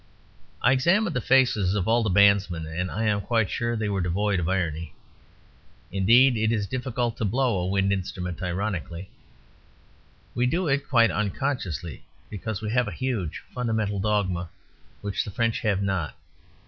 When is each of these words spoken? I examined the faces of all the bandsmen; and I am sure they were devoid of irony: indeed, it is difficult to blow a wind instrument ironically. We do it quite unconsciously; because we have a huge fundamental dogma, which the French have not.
I 0.63 0.71
examined 0.71 1.15
the 1.15 1.21
faces 1.21 1.75
of 1.75 1.87
all 1.87 2.01
the 2.01 2.09
bandsmen; 2.09 2.65
and 2.65 2.89
I 2.89 3.03
am 3.03 3.21
sure 3.45 3.75
they 3.75 3.87
were 3.87 4.01
devoid 4.01 4.39
of 4.39 4.49
irony: 4.49 4.95
indeed, 5.91 6.35
it 6.35 6.51
is 6.51 6.65
difficult 6.65 7.17
to 7.17 7.23
blow 7.25 7.59
a 7.59 7.67
wind 7.67 7.93
instrument 7.93 8.41
ironically. 8.41 9.11
We 10.33 10.47
do 10.47 10.67
it 10.67 10.89
quite 10.89 11.11
unconsciously; 11.11 12.03
because 12.31 12.63
we 12.63 12.71
have 12.71 12.87
a 12.87 12.91
huge 12.91 13.43
fundamental 13.53 13.99
dogma, 13.99 14.49
which 15.01 15.23
the 15.23 15.29
French 15.29 15.59
have 15.59 15.83
not. 15.83 16.15